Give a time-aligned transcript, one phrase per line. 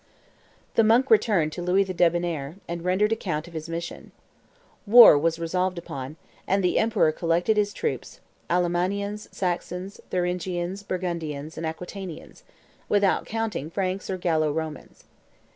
[0.73, 4.11] The monk returned to Louis the Debonnair, and rendered account of his mission.
[4.87, 6.15] War was resolved upon;
[6.47, 8.19] and the emperor collected his troops,
[8.49, 12.41] Allemannians, Saxons, Thuringians, Burgundians, and Aquitanians,
[12.89, 15.03] without counting Franks or Gallo Romans.